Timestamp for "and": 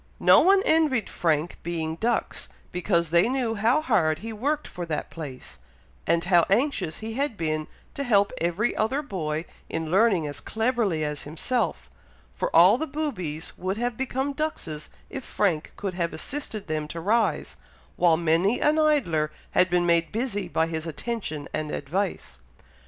6.07-6.23, 21.53-21.69